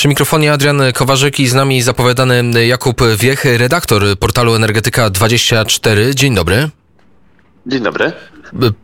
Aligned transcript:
Przy 0.00 0.08
mikrofonie 0.08 0.52
Adrian 0.52 0.82
Kowarzyk 0.94 1.40
i 1.40 1.48
z 1.48 1.54
nami 1.54 1.82
zapowiadany 1.82 2.66
Jakub 2.66 3.00
Wiech, 3.18 3.44
redaktor 3.44 4.18
portalu 4.18 4.54
Energetyka24. 4.54 6.14
Dzień 6.14 6.34
dobry. 6.34 6.70
Dzień 7.66 7.82
dobry. 7.82 8.12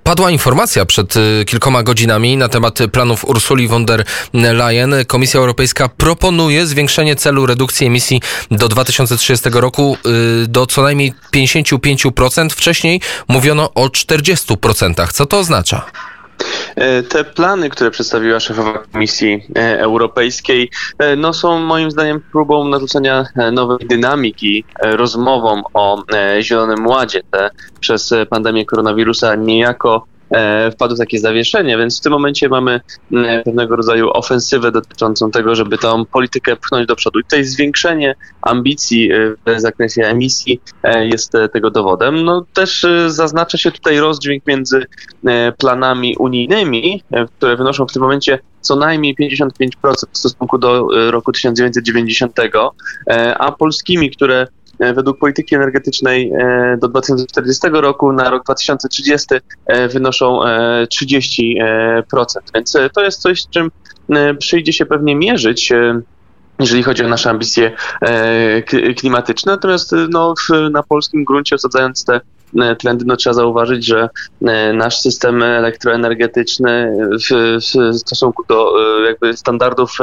Padła 0.04 0.30
informacja 0.30 0.84
przed 0.84 1.16
y, 1.16 1.44
kilkoma 1.46 1.82
godzinami 1.82 2.36
na 2.36 2.48
temat 2.48 2.78
planów 2.92 3.24
Ursuli 3.24 3.68
von 3.68 3.86
der 3.86 4.04
Leyen. 4.32 4.94
Komisja 5.06 5.40
Europejska 5.40 5.88
proponuje 5.88 6.66
zwiększenie 6.66 7.16
celu 7.16 7.46
redukcji 7.46 7.86
emisji 7.86 8.20
do 8.50 8.68
2030 8.68 9.50
roku 9.52 9.96
y, 10.44 10.46
do 10.46 10.66
co 10.66 10.82
najmniej 10.82 11.12
55%. 11.34 12.50
Wcześniej 12.50 13.00
mówiono 13.28 13.74
o 13.74 13.86
40%. 13.86 15.12
Co 15.12 15.26
to 15.26 15.38
oznacza? 15.38 15.84
E, 16.76 17.02
te 17.02 17.24
plany, 17.24 17.70
które 17.70 17.90
przedstawiła 17.90 18.40
szefowa 18.40 18.78
Komisji 18.92 19.46
e, 19.56 19.80
Europejskiej, 19.80 20.70
e, 20.98 21.16
no, 21.16 21.32
są 21.32 21.58
moim 21.58 21.90
zdaniem 21.90 22.20
próbą 22.32 22.68
narzucenia 22.68 23.24
nowej 23.52 23.86
dynamiki 23.86 24.64
rozmowom 24.82 25.62
o 25.74 26.02
Zielonym 26.40 26.86
Ładzie. 26.86 27.22
Te 27.30 27.50
przez 27.80 28.14
pandemię 28.30 28.66
koronawirusa 28.66 29.34
niejako 29.34 30.06
wpadł 30.72 30.94
w 30.94 30.98
takie 30.98 31.18
zawieszenie, 31.18 31.78
więc 31.78 32.00
w 32.00 32.02
tym 32.02 32.12
momencie 32.12 32.48
mamy 32.48 32.80
mm, 33.12 33.44
pewnego 33.44 33.76
rodzaju 33.76 34.10
ofensywę 34.10 34.72
dotyczącą 34.72 35.30
tego, 35.30 35.54
żeby 35.54 35.78
tą 35.78 36.04
politykę 36.04 36.56
pchnąć 36.56 36.86
do 36.86 36.96
przodu. 36.96 37.18
I 37.18 37.22
tutaj 37.22 37.44
zwiększenie 37.44 38.14
ambicji 38.42 39.12
e, 39.12 39.34
w 39.56 39.60
zakresie 39.60 40.02
emisji 40.02 40.60
e, 40.82 41.06
jest 41.06 41.32
tego 41.52 41.70
dowodem. 41.70 42.24
No 42.24 42.44
też 42.54 42.86
zaznacza 43.06 43.58
się 43.58 43.70
tutaj 43.70 43.98
rozdźwięk 43.98 44.46
między 44.46 44.86
planami 45.58 46.16
unijnymi, 46.16 47.02
które 47.36 47.56
wynoszą 47.56 47.86
w 47.86 47.92
tym 47.92 48.02
momencie 48.02 48.38
co 48.60 48.76
najmniej 48.76 49.16
55% 49.16 49.68
w 50.12 50.18
stosunku 50.18 50.58
do 50.58 50.88
roku 51.10 51.32
1990, 51.32 52.36
a 53.38 53.52
polskimi, 53.52 54.10
które 54.10 54.46
E, 54.65 54.65
według 54.78 55.18
polityki 55.18 55.54
energetycznej 55.54 56.32
e, 56.32 56.76
do 56.80 56.88
2040 56.88 57.68
roku 57.72 58.12
na 58.12 58.30
rok 58.30 58.44
2030 58.44 59.26
e, 59.66 59.88
wynoszą 59.88 60.40
30%. 61.00 61.60
Więc 62.54 62.76
to 62.94 63.04
jest 63.04 63.20
coś, 63.20 63.42
z 63.42 63.48
czym 63.48 63.70
przyjdzie 64.38 64.72
się 64.72 64.86
pewnie 64.86 65.16
mierzyć 65.16 65.72
jeżeli 66.60 66.82
chodzi 66.82 67.04
o 67.04 67.08
nasze 67.08 67.30
ambicje 67.30 67.72
klimatyczne. 68.96 69.52
Natomiast 69.52 69.94
no, 70.10 70.34
na 70.70 70.82
polskim 70.82 71.24
gruncie 71.24 71.54
osadzając 71.54 72.04
te 72.04 72.20
E, 72.35 72.35
trendy, 72.78 73.04
no 73.04 73.16
trzeba 73.16 73.34
zauważyć, 73.34 73.86
że 73.86 74.08
e, 74.42 74.72
nasz 74.72 75.00
system 75.00 75.42
elektroenergetyczny 75.42 76.96
w, 77.30 77.58
w 77.92 77.98
stosunku 77.98 78.44
do 78.48 78.72
e, 78.80 79.06
jakby 79.06 79.36
standardów 79.36 79.98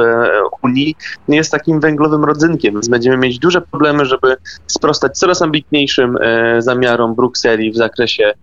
Unii 0.62 0.96
jest 1.28 1.52
takim 1.52 1.80
węglowym 1.80 2.24
rodzynkiem, 2.24 2.74
więc 2.74 2.88
będziemy 2.88 3.18
mieć 3.18 3.40
duże 3.40 3.62
problemy, 3.62 4.06
żeby 4.06 4.36
sprostać 4.68 5.18
coraz 5.18 5.42
ambitniejszym 5.42 6.18
zamiarom 6.60 7.16
Brukseli 7.16 7.72
w 7.72 7.76
zakresie 7.76 8.34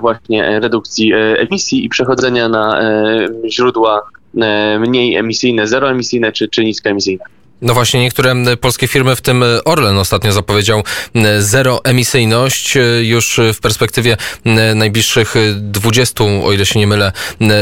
właśnie 0.00 0.60
redukcji 0.60 1.12
emisji 1.14 1.84
i 1.84 1.88
przechodzenia 1.88 2.48
na 2.48 2.80
źródła 3.48 4.00
mniej 4.78 5.16
emisyjne, 5.16 5.66
zeroemisyjne 5.66 6.32
czy, 6.32 6.48
czy 6.48 6.64
niskoemisyjne. 6.64 7.24
No 7.62 7.74
właśnie, 7.74 8.00
niektóre 8.00 8.34
polskie 8.60 8.88
firmy, 8.88 9.16
w 9.16 9.20
tym 9.20 9.44
Orlen 9.64 9.98
ostatnio 9.98 10.32
zapowiedział 10.32 10.82
zeroemisyjność 11.38 12.78
już 13.02 13.40
w 13.54 13.60
perspektywie 13.60 14.16
najbliższych 14.74 15.34
20, 15.56 16.24
o 16.24 16.52
ile 16.52 16.66
się 16.66 16.78
nie 16.78 16.86
mylę, 16.86 17.12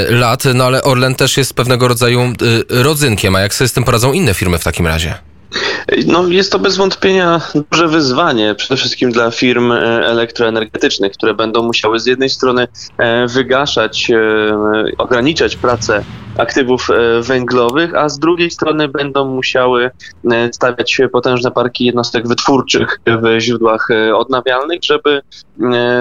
lat. 0.09 0.45
No 0.55 0.65
ale 0.65 0.83
Orlen 0.83 1.15
też 1.15 1.37
jest 1.37 1.55
pewnego 1.55 1.89
rodzaju 1.89 2.33
rodzynkiem. 2.69 3.37
A 3.37 3.41
jak 3.41 3.55
sobie 3.55 3.69
z 3.69 3.73
tym 3.73 3.85
poradzą 3.85 4.13
inne 4.13 4.35
firmy 4.35 4.59
w 4.59 4.65
takim 4.65 4.87
razie? 4.87 5.15
No, 6.07 6.29
jest 6.29 6.53
to 6.53 6.59
bez 6.59 6.77
wątpienia 6.77 7.41
duże 7.71 7.89
wyzwanie, 7.89 8.55
przede 8.55 8.77
wszystkim 8.77 9.13
dla 9.13 9.31
firm 9.31 9.73
e, 9.73 10.07
elektroenergetycznych, 10.07 11.13
które 11.13 11.35
będą 11.35 11.63
musiały 11.63 12.01
z 12.01 12.07
jednej 12.07 12.29
strony 12.29 12.69
e, 12.99 13.27
wygaszać, 13.27 14.11
e, 14.11 14.97
ograniczać 14.99 15.57
pracę 15.57 16.05
aktywów 16.39 16.89
węglowych, 17.23 17.95
a 17.95 18.09
z 18.09 18.19
drugiej 18.19 18.51
strony 18.51 18.89
będą 18.89 19.25
musiały 19.25 19.91
stawiać 20.53 20.99
potężne 21.13 21.51
parki 21.51 21.85
jednostek 21.85 22.29
wytwórczych 22.29 23.01
w 23.07 23.41
źródłach 23.41 23.89
odnawialnych, 24.15 24.81
żeby, 24.85 25.23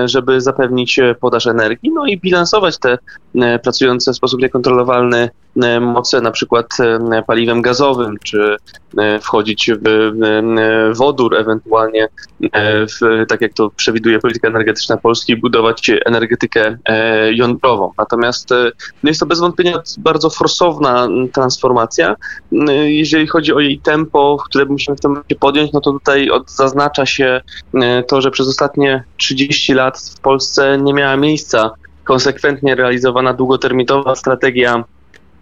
żeby 0.05 0.41
zapewnić 0.41 0.99
podaż 1.19 1.47
energii, 1.47 1.91
no 1.93 2.05
i 2.05 2.17
bilansować 2.17 2.77
te 2.77 2.97
pracujące 3.63 4.13
w 4.13 4.15
sposób 4.15 4.41
niekontrolowalny 4.41 5.29
moce, 5.81 6.21
na 6.21 6.31
przykład 6.31 6.67
paliwem 7.27 7.61
gazowym, 7.61 8.17
czy 8.23 8.57
wchodzić 9.21 9.41
wchodzić 9.41 9.71
w 9.71 10.97
wodór, 10.97 11.35
ewentualnie 11.35 12.07
e, 12.51 12.87
w, 12.87 13.25
tak 13.27 13.41
jak 13.41 13.53
to 13.53 13.69
przewiduje 13.69 14.19
polityka 14.19 14.47
energetyczna 14.47 14.97
Polski, 14.97 15.37
budować 15.37 15.91
energetykę 16.05 16.77
e, 16.85 17.33
jądrową. 17.33 17.91
Natomiast 17.97 18.51
e, 18.51 18.71
no 19.03 19.09
jest 19.09 19.19
to 19.19 19.25
bez 19.25 19.39
wątpienia 19.39 19.81
bardzo 19.97 20.29
forsowna 20.29 21.07
transformacja. 21.33 22.15
Jeżeli 22.85 23.27
chodzi 23.27 23.53
o 23.53 23.59
jej 23.59 23.79
tempo, 23.79 24.37
które 24.45 24.65
musimy 24.65 24.97
w 24.97 24.99
tym 24.99 25.11
momencie 25.11 25.35
podjąć, 25.35 25.71
no 25.73 25.81
to 25.81 25.91
tutaj 25.91 26.29
zaznacza 26.47 27.05
się 27.05 27.41
to, 28.07 28.21
że 28.21 28.31
przez 28.31 28.47
ostatnie 28.47 29.03
30 29.17 29.73
lat 29.73 29.99
w 29.99 30.19
Polsce 30.19 30.77
nie 30.77 30.93
miała 30.93 31.17
miejsca 31.17 31.71
konsekwentnie 32.03 32.75
realizowana 32.75 33.33
długoterminowa 33.33 34.15
strategia 34.15 34.83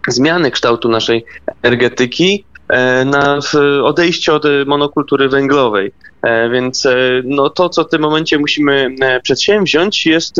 zmiany 0.08 0.50
kształtu 0.50 0.88
naszej 0.88 1.24
energetyki 1.62 2.44
E, 2.70 3.04
na 3.04 3.38
odejście 3.84 4.34
od 4.34 4.44
monokultury 4.66 5.28
węglowej. 5.28 5.92
E, 6.22 6.50
więc 6.50 6.86
e, 6.86 6.96
no, 7.24 7.50
to, 7.50 7.68
co 7.68 7.84
w 7.84 7.88
tym 7.88 8.02
momencie 8.02 8.38
musimy 8.38 8.94
przedsięwziąć, 9.22 10.06
jest 10.06 10.36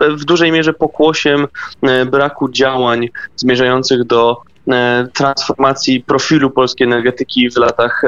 w 0.00 0.24
dużej 0.24 0.52
mierze 0.52 0.72
pokłosiem 0.72 1.46
braku 2.06 2.48
działań 2.48 3.08
zmierzających 3.36 4.04
do 4.04 4.40
transformacji 5.12 6.00
profilu 6.00 6.50
polskiej 6.50 6.86
energetyki 6.86 7.50
w 7.50 7.56
latach 7.56 8.02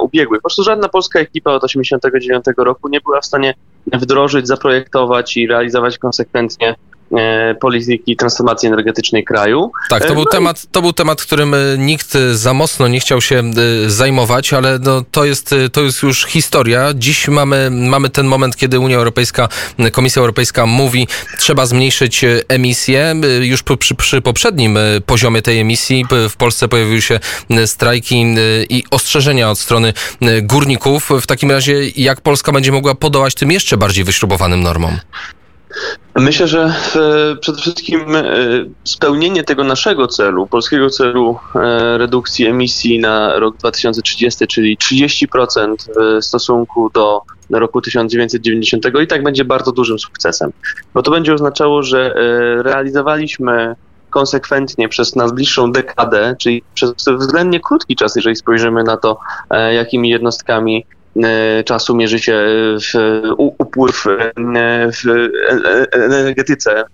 ubiegłych. 0.00 0.40
Po 0.40 0.48
prostu 0.48 0.62
żadna 0.62 0.88
polska 0.88 1.20
ekipa 1.20 1.52
od 1.52 1.62
1989 1.62 2.56
roku 2.66 2.88
nie 2.88 3.00
była 3.00 3.20
w 3.20 3.26
stanie 3.26 3.54
wdrożyć, 3.92 4.46
zaprojektować 4.46 5.36
i 5.36 5.46
realizować 5.46 5.98
konsekwentnie 5.98 6.74
polityki 7.60 8.16
transformacji 8.16 8.66
energetycznej 8.66 9.24
kraju. 9.24 9.70
Tak, 9.90 10.04
to 10.04 10.08
e, 10.08 10.14
był, 10.14 10.24
no 10.24 10.30
temat, 10.30 10.66
to 10.72 10.82
był 10.82 10.92
temat, 10.92 11.22
którym 11.22 11.54
e, 11.54 11.58
nikt 11.78 12.12
za 12.32 12.54
mocno 12.54 12.88
nie 12.88 13.00
chciał 13.00 13.20
się 13.20 13.42
zajmować, 13.86 14.52
ale 14.52 14.78
no, 14.78 15.04
to, 15.10 15.24
jest, 15.24 15.54
to 15.72 15.82
jest 15.82 16.02
już 16.02 16.24
historia. 16.24 16.88
Dziś 16.94 17.28
mamy, 17.28 17.68
mamy 17.70 18.10
ten 18.10 18.26
moment, 18.26 18.56
kiedy 18.56 18.78
Unia 18.78 18.96
Europejska, 18.96 19.48
Komisja 19.92 20.20
Europejska 20.20 20.66
mówi, 20.66 21.08
trzeba 21.38 21.66
zmniejszyć 21.66 22.24
emisję. 22.48 23.14
Już 23.40 23.62
przy, 23.78 23.94
przy 23.94 24.22
poprzednim 24.22 24.78
poziomie 25.06 25.42
tej 25.42 25.58
emisji 25.60 26.04
w 26.30 26.36
Polsce 26.36 26.68
pojawiły 26.68 27.02
się 27.02 27.20
strajki 27.66 28.24
i 28.70 28.84
ostrzeżenia 28.90 29.50
od 29.50 29.58
strony 29.58 29.92
górników. 30.42 31.10
W 31.20 31.26
takim 31.26 31.50
razie 31.50 31.88
jak 31.96 32.20
Polska 32.20 32.52
będzie 32.52 32.72
mogła 32.72 32.94
podołać 32.94 33.34
tym 33.34 33.50
jeszcze 33.50 33.76
bardziej 33.76 34.04
wyśrubowanym 34.04 34.62
normom? 34.62 34.98
Myślę, 36.18 36.48
że 36.48 36.74
e, 36.96 37.36
przede 37.36 37.58
wszystkim 37.58 38.16
e, 38.16 38.24
spełnienie 38.84 39.44
tego 39.44 39.64
naszego 39.64 40.06
celu, 40.06 40.46
polskiego 40.46 40.90
celu 40.90 41.38
e, 41.54 41.98
redukcji 41.98 42.46
emisji 42.46 42.98
na 42.98 43.38
rok 43.38 43.56
2030, 43.56 44.46
czyli 44.46 44.78
30% 44.78 45.74
w 46.20 46.24
stosunku 46.24 46.90
do 46.90 47.22
roku 47.50 47.80
1990 47.80 48.86
i 49.02 49.06
tak 49.06 49.22
będzie 49.22 49.44
bardzo 49.44 49.72
dużym 49.72 49.98
sukcesem. 49.98 50.52
Bo 50.94 51.02
to 51.02 51.10
będzie 51.10 51.34
oznaczało, 51.34 51.82
że 51.82 52.14
realizowaliśmy 52.62 53.74
konsekwentnie 54.10 54.88
przez 54.88 55.16
najbliższą 55.16 55.72
dekadę, 55.72 56.36
czyli 56.38 56.62
przez 56.74 56.92
względnie 57.18 57.60
krótki 57.60 57.96
czas, 57.96 58.16
jeżeli 58.16 58.36
spojrzymy 58.36 58.84
na 58.84 58.96
to, 58.96 59.18
jakimi 59.70 60.08
jednostkami 60.08 60.86
czasu 61.64 61.96
mierzy 61.96 62.18
się 62.18 62.46
w 62.78 62.82
upływ 63.78 64.06
e, 64.06 64.32
w 64.92 65.28
energetyce 65.92 66.84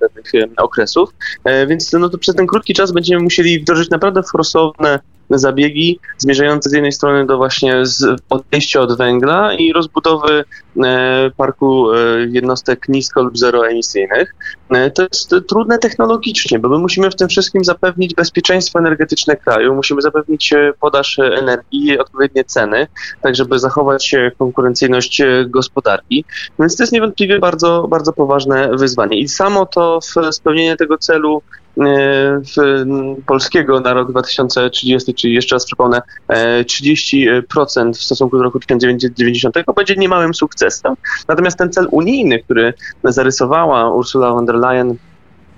pewnych 0.00 0.32
okresów. 0.56 1.10
E, 1.44 1.66
więc 1.66 1.92
no 1.92 2.08
to 2.08 2.18
przez 2.18 2.34
ten 2.34 2.46
krótki 2.46 2.74
czas 2.74 2.92
będziemy 2.92 3.22
musieli 3.22 3.60
wdrożyć 3.60 3.90
naprawdę 3.90 4.22
forsowne 4.22 5.00
zabiegi 5.38 5.98
zmierzające 6.18 6.70
z 6.70 6.72
jednej 6.72 6.92
strony 6.92 7.26
do 7.26 7.36
właśnie 7.36 7.82
odejścia 8.30 8.80
od 8.80 8.98
węgla 8.98 9.54
i 9.54 9.72
rozbudowy 9.72 10.44
e, 10.84 11.30
parku 11.36 11.92
e, 11.92 11.96
jednostek 12.30 12.88
nisko 12.88 13.22
lub 13.22 13.38
zeroemisyjnych. 13.38 14.34
E, 14.70 14.90
to 14.90 15.02
jest 15.02 15.34
trudne 15.48 15.78
technologicznie, 15.78 16.58
bo 16.58 16.68
my 16.68 16.78
musimy 16.78 17.10
w 17.10 17.16
tym 17.16 17.28
wszystkim 17.28 17.64
zapewnić 17.64 18.14
bezpieczeństwo 18.14 18.78
energetyczne 18.78 19.36
kraju, 19.36 19.74
musimy 19.74 20.02
zapewnić 20.02 20.54
podaż 20.80 21.18
energii 21.18 21.98
odpowiednie 21.98 22.44
ceny, 22.44 22.86
tak 23.22 23.36
żeby 23.36 23.58
zachować 23.58 24.14
konkurencyjność 24.38 25.22
gospodarki. 25.46 26.24
Więc 26.58 26.76
to 26.76 26.82
jest 26.82 26.92
niewątpliwie 26.92 27.38
bardzo, 27.38 27.86
bardzo 27.88 28.12
poważne 28.12 28.76
wyzwanie. 28.76 29.18
I 29.18 29.28
samo 29.28 29.66
to 29.66 29.98
spełnienie 30.30 30.76
tego 30.76 30.98
celu 30.98 31.42
polskiego 33.26 33.80
na 33.80 33.94
rok 33.94 34.10
2030, 34.10 35.14
czyli 35.14 35.34
jeszcze 35.34 35.56
raz 35.56 35.66
przypomnę, 35.66 36.02
30% 36.28 37.92
w 37.92 38.02
stosunku 38.02 38.36
do 38.36 38.42
roku 38.42 38.60
1990 38.60 39.54
będzie 39.76 39.94
niemałym 39.96 40.34
sukcesem. 40.34 40.94
Natomiast 41.28 41.58
ten 41.58 41.72
cel 41.72 41.88
unijny, 41.90 42.42
który 42.42 42.74
zarysowała 43.04 43.94
Ursula 43.94 44.30
von 44.32 44.46
der 44.46 44.56
Leyen 44.56 44.96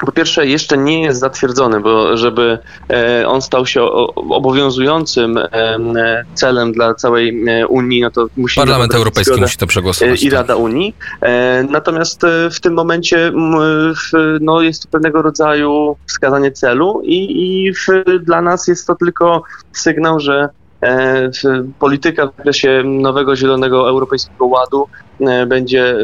po 0.06 0.12
pierwsze 0.12 0.46
jeszcze 0.46 0.78
nie 0.78 1.02
jest 1.02 1.20
zatwierdzony, 1.20 1.81
bo 1.81 2.16
żeby 2.16 2.58
e, 2.90 3.28
on 3.28 3.43
stał 3.43 3.66
się 3.66 3.82
obowiązującym 4.16 5.38
e, 5.38 6.25
celem 6.34 6.72
dla 6.72 6.94
całej 6.94 7.44
e, 7.49 7.66
Unii, 7.66 8.00
no 8.02 8.10
to 8.10 8.26
musi 8.37 8.56
Parlament 8.56 8.94
Europejski 8.94 9.40
musi 9.40 9.58
to 9.58 9.66
przegłosować. 9.66 10.22
I 10.22 10.31
tak. 10.31 10.32
Rada 10.32 10.56
Unii. 10.56 10.94
Natomiast 11.70 12.22
w 12.52 12.60
tym 12.60 12.75
momencie 12.75 13.32
no, 14.40 14.60
jest 14.60 14.82
to 14.82 14.88
pewnego 14.88 15.22
rodzaju 15.22 15.96
wskazanie 16.06 16.52
celu 16.52 17.02
i, 17.04 17.43
i 17.43 17.72
w, 17.72 17.87
dla 18.25 18.43
nas 18.43 18.69
jest 18.69 18.87
to 18.87 18.94
tylko 18.94 19.43
sygnał, 19.72 20.20
że 20.20 20.49
polityka 21.78 22.26
w 22.26 22.37
zakresie 22.37 22.82
nowego 22.84 23.37
Zielonego 23.37 23.88
Europejskiego 23.88 24.46
Ładu 24.46 24.88
będzie 25.46 25.90
e, 25.90 25.96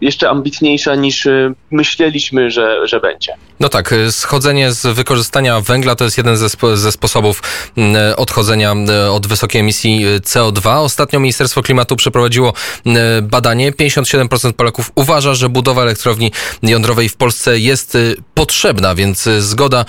jeszcze 0.00 0.30
ambitniejsza 0.30 0.94
niż 0.94 1.26
e, 1.26 1.52
myśleliśmy, 1.70 2.50
że, 2.50 2.88
że 2.88 3.00
będzie. 3.00 3.32
No 3.60 3.68
tak, 3.68 3.94
schodzenie 4.10 4.72
z 4.72 4.86
wykorzystania 4.86 5.60
węgla 5.60 5.94
to 5.94 6.04
jest 6.04 6.16
jeden 6.18 6.36
ze, 6.36 6.48
ze 6.74 6.92
sposobów 6.92 7.42
odchodzenia 8.16 8.74
od 9.10 9.26
wysokiej 9.26 9.60
emisji 9.60 10.06
CO2. 10.20 10.78
Ostatnio 10.78 11.20
Ministerstwo 11.20 11.62
Klimatu 11.62 11.96
przeprowadziło 11.96 12.52
badanie. 13.22 13.72
57% 13.72 14.52
Polaków 14.52 14.92
uważa, 14.94 15.34
że 15.34 15.48
budowa 15.48 15.82
elektrowni 15.82 16.32
jądrowej 16.62 17.08
w 17.08 17.16
Polsce 17.16 17.58
jest 17.58 17.98
potrzebna, 18.34 18.94
więc 18.94 19.28
zgoda, 19.38 19.84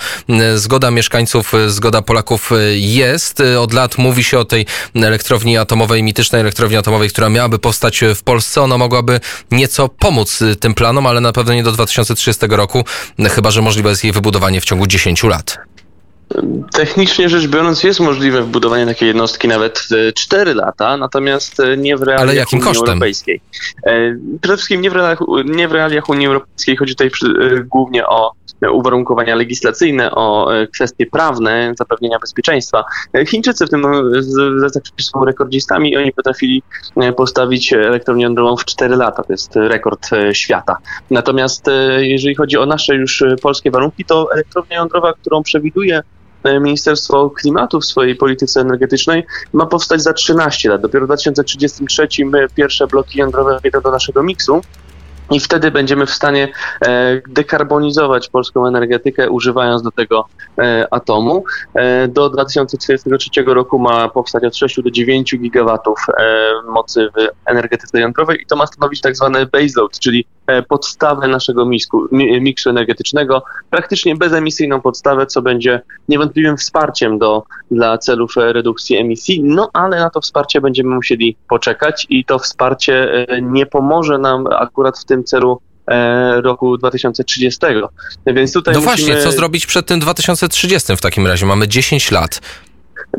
zgoda 0.54 0.90
mieszkańców, 0.90 1.52
zgoda 1.66 2.02
Polaków 2.02 2.50
jest. 2.74 3.42
Od 3.60 3.72
lat 3.72 3.98
mówi 3.98 4.24
się 4.24 4.38
o 4.38 4.44
tej 4.44 4.66
elektrowni 4.94 5.58
atomowej, 5.58 6.02
mitycznej 6.02 6.40
elektrowni 6.40 6.76
atomowej, 6.76 7.08
która 7.08 7.28
miałaby 7.28 7.58
powstać 7.58 8.00
w 8.14 8.22
Polsce. 8.22 8.62
Ona 8.62 8.73
mogłaby 8.78 9.20
nieco 9.50 9.88
pomóc 9.88 10.42
y, 10.42 10.56
tym 10.56 10.74
planom, 10.74 11.06
ale 11.06 11.20
na 11.20 11.32
pewno 11.32 11.54
nie 11.54 11.62
do 11.62 11.72
2030 11.72 12.46
roku, 12.48 12.84
chyba 13.30 13.50
że 13.50 13.62
możliwe 13.62 13.90
jest 13.90 14.04
jej 14.04 14.12
wybudowanie 14.12 14.60
w 14.60 14.64
ciągu 14.64 14.86
10 14.86 15.22
lat. 15.22 15.58
Technicznie 16.72 17.28
rzecz 17.28 17.46
biorąc 17.46 17.84
jest 17.84 18.00
możliwe 18.00 18.42
wbudowanie 18.42 18.86
takiej 18.86 19.06
jednostki 19.06 19.48
nawet 19.48 19.86
w 19.90 20.12
4 20.14 20.54
lata, 20.54 20.96
natomiast 20.96 21.60
e, 21.60 21.76
nie 21.76 21.96
w 21.96 22.02
realiach 22.02 22.22
Ale 22.22 22.34
jakim 22.34 22.58
Unii 22.58 22.68
kosztem? 22.68 22.88
Europejskiej. 22.88 23.40
E, 23.86 24.16
przede 24.40 24.56
wszystkim 24.56 24.80
nie 24.80 24.90
w 24.90 24.92
realiach, 24.92 25.18
nie 25.44 25.68
w 25.68 25.72
realiach 25.72 26.08
Unii 26.08 26.26
Europejskiej, 26.26 26.76
chodzi 26.76 26.96
tutaj 26.96 27.10
głównie 27.64 28.06
o 28.06 28.32
uwarunkowania 28.72 29.34
legislacyjne, 29.34 30.10
o 30.10 30.48
kwestie 30.74 31.06
prawne, 31.06 31.74
zapewnienia 31.78 32.18
bezpieczeństwa. 32.18 32.84
Chińczycy 33.26 33.66
w 33.66 33.70
tym 33.70 33.82
zakresie 34.66 35.02
są 35.12 35.24
rekordzistami 35.24 35.96
oni 35.96 36.12
potrafili 36.12 36.62
postawić 37.16 37.72
elektrownię 37.72 38.24
jądrową 38.24 38.56
w 38.56 38.64
4 38.64 38.96
lata. 38.96 39.22
To 39.22 39.32
jest 39.32 39.56
rekord 39.56 40.10
świata. 40.32 40.76
Natomiast 41.10 41.66
jeżeli 41.98 42.34
chodzi 42.34 42.58
o 42.58 42.66
nasze 42.66 42.94
już 42.94 43.24
polskie 43.42 43.70
warunki, 43.70 44.04
to 44.04 44.32
elektrownia 44.32 44.76
jądrowa, 44.76 45.12
którą 45.12 45.42
przewiduje 45.42 46.02
E, 46.44 46.60
Ministerstwo 46.60 47.30
Klimatu 47.30 47.80
w 47.80 47.84
swojej 47.84 48.16
polityce 48.16 48.60
energetycznej 48.60 49.26
ma 49.52 49.66
powstać 49.66 50.02
za 50.02 50.12
13 50.12 50.68
lat. 50.68 50.80
Dopiero 50.80 51.04
w 51.04 51.08
2033 51.08 52.08
pierwsze 52.54 52.86
bloki 52.86 53.18
jądrowe 53.18 53.58
wejdą 53.62 53.80
do 53.80 53.90
naszego 53.90 54.22
miksu. 54.22 54.60
I 55.30 55.40
wtedy 55.40 55.70
będziemy 55.70 56.06
w 56.06 56.10
stanie 56.10 56.48
e, 56.86 57.20
dekarbonizować 57.28 58.28
polską 58.28 58.66
energetykę, 58.66 59.30
używając 59.30 59.82
do 59.82 59.90
tego 59.90 60.28
e, 60.58 60.86
atomu. 60.90 61.44
E, 61.74 62.08
do 62.08 62.30
2033 62.30 63.30
roku 63.46 63.78
ma 63.78 64.08
powstać 64.08 64.44
od 64.44 64.56
6 64.56 64.82
do 64.82 64.90
9 64.90 65.36
gigawatów 65.38 65.98
mocy 66.68 67.08
w 67.16 67.48
energetyce 67.50 68.00
jądrowej 68.00 68.42
i 68.42 68.46
to 68.46 68.56
ma 68.56 68.66
stanowić 68.66 69.00
tak 69.00 69.16
zwany 69.16 69.46
baseload, 69.46 69.98
czyli 69.98 70.26
podstawę 70.68 71.28
naszego 71.28 71.66
misku, 71.66 72.08
miksu 72.40 72.70
energetycznego, 72.70 73.42
praktycznie 73.70 74.16
bezemisyjną 74.16 74.80
podstawę, 74.80 75.26
co 75.26 75.42
będzie 75.42 75.80
niewątpliwym 76.08 76.56
wsparciem 76.56 77.18
do, 77.18 77.42
dla 77.70 77.98
celów 77.98 78.36
redukcji 78.36 78.96
emisji, 78.96 79.42
no 79.42 79.70
ale 79.72 79.98
na 79.98 80.10
to 80.10 80.20
wsparcie 80.20 80.60
będziemy 80.60 80.94
musieli 80.94 81.36
poczekać 81.48 82.06
i 82.08 82.24
to 82.24 82.38
wsparcie 82.38 83.26
nie 83.42 83.66
pomoże 83.66 84.18
nam 84.18 84.46
akurat 84.46 84.98
w 84.98 85.04
tym 85.04 85.24
celu 85.24 85.60
e, 85.86 86.40
roku 86.40 86.78
2030. 86.78 87.60
Więc 88.26 88.52
tutaj 88.52 88.74
no 88.74 88.80
musimy... 88.80 88.96
właśnie, 88.96 89.22
co 89.22 89.32
zrobić 89.32 89.66
przed 89.66 89.86
tym 89.86 90.00
2030 90.00 90.96
w 90.96 91.00
takim 91.00 91.26
razie? 91.26 91.46
Mamy 91.46 91.68
10 91.68 92.10
lat. 92.10 92.40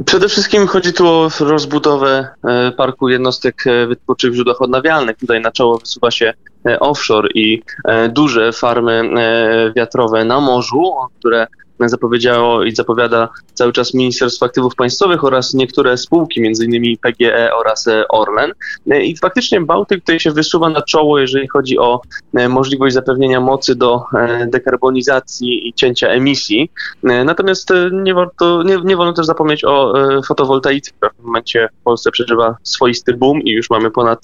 Przede 0.05 0.29
wszystkim 0.29 0.67
chodzi 0.67 0.93
tu 0.93 1.07
o 1.07 1.29
rozbudowę 1.39 2.27
e, 2.43 2.71
parku 2.71 3.09
jednostek 3.09 3.67
e, 3.67 3.87
wytwórczych 3.87 4.31
w 4.31 4.35
źródłach 4.35 4.61
odnawialnych. 4.61 5.17
Tutaj 5.17 5.41
na 5.41 5.51
czoło 5.51 5.77
wysuwa 5.77 6.11
się 6.11 6.33
offshore 6.79 7.29
i 7.35 7.63
duże 8.09 8.51
farmy 8.51 9.09
wiatrowe 9.75 10.25
na 10.25 10.39
morzu, 10.39 10.93
które 11.19 11.47
zapowiedziało 11.79 12.63
i 12.63 12.75
zapowiada 12.75 13.29
cały 13.53 13.73
czas 13.73 13.93
Ministerstwo 13.93 14.45
Aktywów 14.45 14.75
Państwowych 14.75 15.23
oraz 15.23 15.53
niektóre 15.53 15.97
spółki, 15.97 16.45
m.in. 16.45 16.97
PGE 16.97 17.55
oraz 17.55 17.87
e, 17.87 18.07
Orlen. 18.07 18.51
E, 18.91 19.03
I 19.03 19.17
faktycznie 19.17 19.61
Bałtyk 19.61 19.99
tutaj 19.99 20.19
się 20.19 20.31
wysuwa 20.31 20.69
na 20.69 20.81
czoło, 20.81 21.19
jeżeli 21.19 21.47
chodzi 21.47 21.79
o 21.79 22.01
e, 22.33 22.49
możliwość 22.49 22.93
zapewnienia 22.93 23.41
mocy 23.41 23.75
do 23.75 24.03
dekarbonizacji 24.47 25.67
i 25.67 25.73
cięcia 25.73 26.07
emisji. 26.07 26.71
Natomiast 27.03 27.69
nie, 27.91 28.13
warto, 28.13 28.63
nie, 28.63 28.77
nie 28.83 28.97
wolno 28.97 29.13
też 29.13 29.25
zapomnieć 29.25 29.65
o 29.65 29.93
fotowoltaice, 30.27 30.91
która 30.91 31.11
w 31.11 31.15
tym 31.15 31.25
momencie 31.25 31.69
w 31.81 31.83
Polsce 31.83 32.11
przeżywa 32.11 32.57
swoisty 32.63 33.13
boom 33.13 33.41
i 33.41 33.51
już 33.51 33.69
mamy 33.69 33.91
ponad 33.91 34.19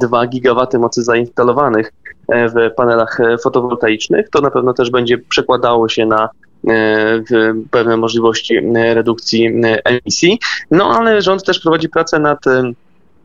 2 0.00 0.26
gigawaty 0.26 0.78
mocy 0.78 1.02
zainstalowanych 1.02 1.92
w 2.28 2.74
panelach 2.76 3.18
fotowoltaicznych. 3.42 4.30
To 4.30 4.40
na 4.40 4.50
pewno 4.50 4.72
też 4.74 4.90
będzie 4.90 5.18
przekładało 5.18 5.88
się 5.88 6.06
na 6.06 6.28
pewne 7.70 7.96
możliwości 7.96 8.56
e, 8.56 8.94
redukcji 8.94 9.46
e, 9.46 9.84
emisji. 9.84 10.38
No 10.70 10.90
ale 10.90 11.22
rząd 11.22 11.44
też 11.44 11.60
prowadzi 11.60 11.88
pracę 11.88 12.18
nad 12.18 12.38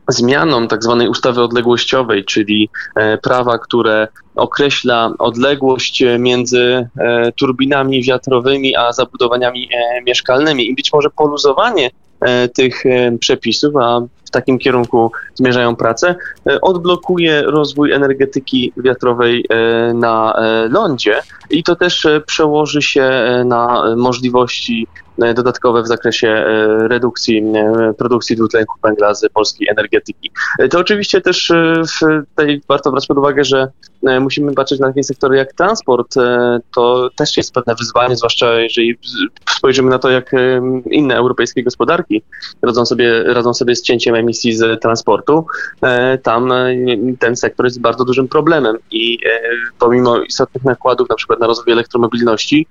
zmianą 0.08 0.68
tak 0.68 0.82
zwanej 0.82 1.08
ustawy 1.08 1.42
odległościowej, 1.42 2.24
czyli 2.24 2.68
prawa, 3.22 3.58
które 3.58 4.08
określa 4.34 5.12
odległość 5.18 6.04
między 6.18 6.88
turbinami 7.36 8.02
wiatrowymi 8.02 8.76
a 8.76 8.92
zabudowaniami 8.92 9.68
mieszkalnymi 10.06 10.70
i 10.70 10.74
być 10.74 10.92
może 10.92 11.10
poluzowanie 11.10 11.90
tych 12.54 12.84
przepisów, 13.20 13.76
a 13.76 14.00
takim 14.32 14.58
kierunku 14.58 15.12
zmierzają 15.34 15.76
prace, 15.76 16.14
odblokuje 16.62 17.42
rozwój 17.42 17.92
energetyki 17.92 18.72
wiatrowej 18.76 19.44
na 19.94 20.34
lądzie 20.70 21.20
i 21.50 21.62
to 21.62 21.76
też 21.76 22.06
przełoży 22.26 22.82
się 22.82 23.10
na 23.44 23.82
możliwości 23.96 24.86
E, 25.18 25.34
dodatkowe 25.34 25.82
w 25.82 25.86
zakresie 25.86 26.28
e, 26.28 26.88
redukcji 26.88 27.42
e, 27.54 27.94
produkcji 27.98 28.36
dwutlenku 28.36 28.78
węgla 28.82 29.14
z 29.14 29.28
polskiej 29.32 29.68
energetyki. 29.68 30.30
To 30.70 30.78
oczywiście 30.78 31.20
też 31.20 31.52
w 32.00 32.22
tej 32.36 32.62
warto 32.68 32.90
brać 32.90 33.06
pod 33.06 33.18
uwagę, 33.18 33.44
że 33.44 33.68
musimy 34.20 34.54
patrzeć 34.54 34.80
na 34.80 34.88
takie 34.88 35.02
sektory 35.02 35.36
jak 35.36 35.52
transport. 35.52 36.14
To 36.74 37.10
też 37.16 37.36
jest 37.36 37.52
pewne 37.54 37.74
wyzwanie, 37.74 38.16
zwłaszcza 38.16 38.54
jeżeli 38.54 38.98
spojrzymy 39.56 39.90
na 39.90 39.98
to, 39.98 40.10
jak 40.10 40.30
inne 40.90 41.16
europejskie 41.16 41.62
gospodarki 41.62 42.22
radzą 42.62 42.86
sobie, 42.86 43.22
radzą 43.24 43.54
sobie 43.54 43.76
z 43.76 43.82
cięciem 43.82 44.14
emisji 44.22 44.52
z 44.52 44.82
transportu. 44.82 45.46
Tam 46.22 46.52
ten 47.18 47.36
sektor 47.36 47.66
jest 47.66 47.80
bardzo 47.80 48.04
dużym 48.04 48.28
problemem 48.28 48.76
i 48.90 49.18
pomimo 49.78 50.20
istotnych 50.20 50.64
nakładów 50.64 51.08
na 51.08 51.14
przykład 51.14 51.40
na 51.40 51.46
rozwój 51.46 51.72
elektromobilności, 51.72 52.66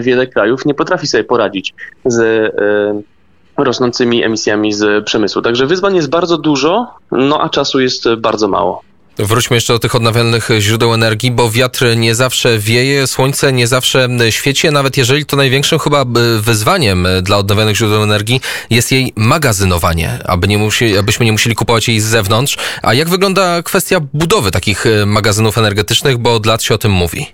wiele 0.00 0.26
krajów 0.26 0.66
nie 0.66 0.74
potrafi 0.74 1.06
sobie 1.06 1.24
poradzić 1.24 1.74
z 2.04 2.20
e, 2.20 3.64
rosnącymi 3.64 4.24
emisjami 4.24 4.72
z 4.72 5.04
przemysłu. 5.04 5.42
Także 5.42 5.66
wyzwań 5.66 5.96
jest 5.96 6.10
bardzo 6.10 6.38
dużo, 6.38 6.94
no 7.12 7.40
a 7.40 7.48
czasu 7.48 7.80
jest 7.80 8.14
bardzo 8.14 8.48
mało. 8.48 8.82
Wróćmy 9.18 9.56
jeszcze 9.56 9.72
do 9.72 9.78
tych 9.78 9.94
odnawialnych 9.94 10.48
źródeł 10.58 10.94
energii, 10.94 11.30
bo 11.30 11.50
wiatr 11.50 11.96
nie 11.96 12.14
zawsze 12.14 12.58
wieje, 12.58 13.06
słońce 13.06 13.52
nie 13.52 13.66
zawsze 13.66 14.08
świeci, 14.30 14.70
nawet 14.70 14.96
jeżeli 14.96 15.26
to 15.26 15.36
największym 15.36 15.78
chyba 15.78 16.04
wyzwaniem 16.40 17.06
dla 17.22 17.36
odnawialnych 17.36 17.76
źródeł 17.76 18.02
energii 18.02 18.40
jest 18.70 18.92
jej 18.92 19.12
magazynowanie, 19.16 20.18
aby 20.24 20.48
nie 20.48 20.58
musi, 20.58 20.98
abyśmy 20.98 21.26
nie 21.26 21.32
musieli 21.32 21.56
kupować 21.56 21.88
jej 21.88 22.00
z 22.00 22.04
zewnątrz. 22.04 22.56
A 22.82 22.94
jak 22.94 23.08
wygląda 23.08 23.62
kwestia 23.62 24.00
budowy 24.00 24.50
takich 24.50 24.84
magazynów 25.06 25.58
energetycznych, 25.58 26.18
bo 26.18 26.34
od 26.34 26.46
lat 26.46 26.62
się 26.62 26.74
o 26.74 26.78
tym 26.78 26.92
mówi? 26.92 27.26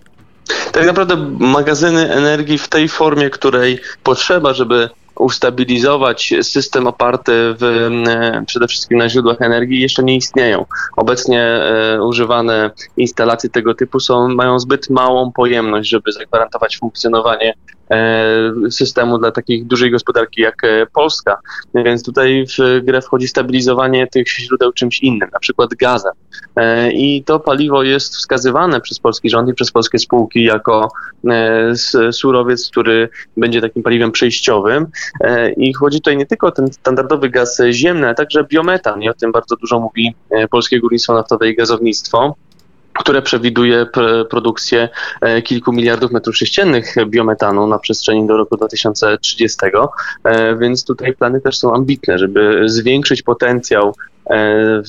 tak 0.73 0.87
naprawdę 0.87 1.17
magazyny 1.39 2.13
energii 2.13 2.59
w 2.59 2.69
tej 2.69 2.89
formie, 2.89 3.31
której 3.31 3.81
potrzeba, 4.03 4.55
żeby 4.55 4.91
ustabilizować 5.17 6.35
system 6.43 6.87
oparty 6.87 7.33
w, 7.35 7.91
przede 8.47 8.69
wszystkim 8.69 8.99
na 8.99 9.09
źródłach 9.09 9.43
energii 9.43 9.81
jeszcze 9.81 10.03
nie 10.03 10.17
istnieją. 10.17 10.65
Obecnie 10.97 11.61
używane 12.03 12.71
instalacje 12.97 13.51
tego 13.51 13.75
typu 13.75 14.01
są, 14.01 14.29
mają 14.29 14.59
zbyt 14.59 14.91
małą 14.91 15.33
pojemność, 15.33 15.89
żeby 15.89 16.13
zagwarantować 16.13 16.79
funkcjonowanie 16.79 17.55
E, 17.82 17.82
systemu 18.71 19.19
dla 19.19 19.31
takiej 19.31 19.65
dużej 19.65 19.91
gospodarki 19.91 20.41
jak 20.41 20.65
e, 20.65 20.87
Polska. 20.87 21.39
Więc 21.75 22.03
tutaj 22.03 22.47
w 22.59 22.85
grę 22.85 23.03
wchodzi 23.03 23.29
stabilizowanie 23.29 24.07
tych 24.07 24.29
źródeł 24.29 24.73
czymś 24.73 25.01
innym, 25.01 25.29
na 25.33 25.39
przykład 25.39 25.75
gazem. 25.75 26.13
E, 26.57 26.93
I 26.93 27.25
to 27.25 27.41
paliwo 27.41 27.83
jest 27.83 28.17
wskazywane 28.17 28.81
przez 28.81 28.99
polski 28.99 29.31
rząd 29.31 29.49
i 29.49 29.55
przez 29.55 29.71
polskie 29.71 29.99
spółki 29.99 30.45
jako 30.45 30.89
surowiec, 32.13 32.71
który 32.71 33.09
będzie 33.37 33.61
takim 33.61 33.83
paliwem 33.83 34.13
przejściowym. 34.13 34.87
I 35.57 35.75
chodzi 35.75 35.99
tutaj 35.99 36.17
nie 36.17 36.27
tylko 36.27 36.47
o 36.47 36.51
ten 36.51 36.73
standardowy 36.73 37.29
gaz 37.31 37.63
ziemny, 37.71 38.07
ale 38.07 38.15
także 38.15 38.45
biometan. 38.45 39.03
I 39.03 39.09
o 39.09 39.15
tym 39.15 39.33
bardzo 39.33 39.57
dużo 39.57 39.81
mówi 39.81 40.15
Polskie 40.51 40.81
Górnictwo 40.81 41.15
Naftowe 41.15 41.51
i 41.51 41.57
Gazownictwo 41.57 42.35
które 42.99 43.23
przewiduje 43.23 43.87
produkcję 44.31 44.89
e, 45.21 45.43
kilku 45.43 45.73
miliardów 45.73 46.13
metrów 46.13 46.37
sześciennych 46.37 46.95
biometanu 47.07 47.67
na 47.67 47.79
przestrzeni 47.79 48.27
do 48.27 48.37
roku 48.37 48.57
2030. 48.57 49.59
E, 50.25 50.57
więc 50.57 50.85
tutaj 50.85 51.15
plany 51.15 51.41
też 51.41 51.59
są 51.59 51.75
ambitne, 51.75 52.19
żeby 52.19 52.63
zwiększyć 52.67 53.23
potencjał 53.23 53.95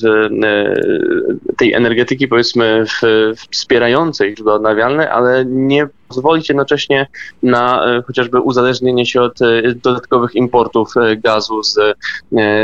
w 0.02 0.28
e, 0.44 1.54
tej 1.56 1.72
energetyki, 1.72 2.28
powiedzmy, 2.28 2.84
w, 2.86 3.02
wspierającej 3.50 4.34
źródła 4.36 4.54
odnawialne, 4.54 5.10
ale 5.10 5.44
nie 5.44 5.88
pozwolić 6.08 6.48
jednocześnie 6.48 7.06
na 7.42 7.86
e, 7.86 8.02
chociażby 8.02 8.40
uzależnienie 8.40 9.06
się 9.06 9.22
od 9.22 9.38
dodatkowych 9.82 10.34
importów 10.34 10.94
gazu 11.16 11.62
z 11.62 11.78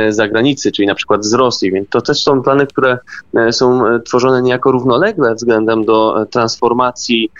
zagranicy, 0.08 0.72
czyli 0.72 0.88
na 0.88 0.94
przykład 0.94 1.24
z 1.24 1.34
Rosji. 1.34 1.72
Więc 1.72 1.88
to 1.88 2.00
też 2.00 2.22
są 2.22 2.42
plany, 2.42 2.66
które 2.66 2.98
są 3.50 3.82
tworzone 4.04 4.42
niejako 4.42 4.72
równolegle 4.72 5.34
względem 5.34 5.84
do 5.84 6.26
transformacji 6.30 7.30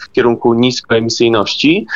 w 0.00 0.12
kierunku 0.12 0.54
niskoemisyjności. 0.54 1.86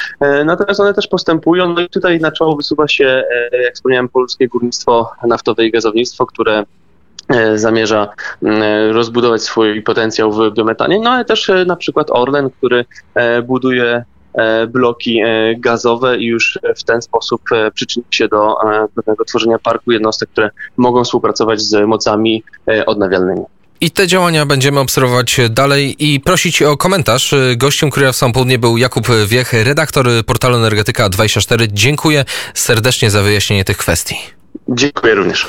Natomiast 0.45 0.81
one 0.81 0.95
też 0.95 1.07
postępują. 1.07 1.73
No 1.73 1.81
i 1.81 1.89
tutaj 1.89 2.21
na 2.21 2.33
czoło 2.33 2.57
wysuwa 2.57 2.89
się, 2.89 3.25
jak 3.65 3.75
wspomniałem, 3.75 4.09
polskie 4.09 4.49
górnictwo 4.49 5.11
naftowe 5.27 5.67
i 5.67 5.71
gazownictwo, 5.71 6.27
które 6.27 6.48
e, 7.29 7.59
zamierza 7.59 8.09
rozbudować 8.93 9.43
swój 9.43 9.83
potencjał 9.83 10.33
w 10.33 10.55
biometanie, 10.55 10.99
no 10.99 11.11
ale 11.11 11.25
też 11.25 11.51
e, 11.51 11.65
na 11.65 11.77
przykład 11.77 12.11
Orlen, 12.11 12.51
który 12.51 12.85
e, 13.15 13.43
buduje 13.43 14.05
bloki 14.69 15.23
gazowe 15.57 16.19
i 16.19 16.27
już 16.27 16.59
w 16.77 16.85
ten 16.85 17.03
sposób 17.03 17.43
przyczyni 17.75 18.05
się 18.11 18.29
do 18.29 18.57
pewnego 18.95 19.25
tworzenia 19.25 19.59
parku 19.59 19.93
jednostek, 19.93 20.29
które 20.29 20.51
mogą 20.77 21.05
współpracować 21.05 21.61
z 21.61 21.87
mocami 21.87 22.43
odnawialnymi. 22.87 23.43
I 23.81 23.91
te 23.91 24.07
działania 24.07 24.47
będziemy 24.47 24.81
obserwować 24.81 25.41
dalej 25.51 25.97
i 25.99 26.21
prosić 26.21 26.63
o 26.63 26.77
komentarz. 26.77 27.35
Gościem 27.57 27.91
Kuria 27.91 28.13
w 28.13 28.17
Sam 28.17 28.33
Południe 28.33 28.59
był 28.59 28.77
Jakub 28.77 29.07
Wiech, 29.27 29.53
redaktor 29.53 30.07
portalu 30.27 30.57
Energetyka 30.57 31.09
24. 31.09 31.69
Dziękuję 31.73 32.25
serdecznie 32.55 33.11
za 33.11 33.23
wyjaśnienie 33.23 33.65
tych 33.65 33.77
kwestii. 33.77 34.17
Dziękuję 34.69 35.15
również. 35.15 35.47